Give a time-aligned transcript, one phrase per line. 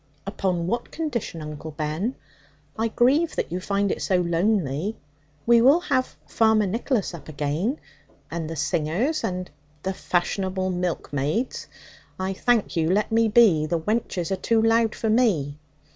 [0.25, 2.15] 'Upon what condition, Uncle Ben?
[2.75, 4.95] I grieve that you find it so lonely.
[5.45, 7.79] We will have Farmer Nicholas up again,
[8.31, 9.51] and the singers, and'
[9.83, 11.67] 'The fashionable milkmaids.
[12.19, 13.67] I thank you, let me be.
[13.67, 15.59] The wenches are too loud for me.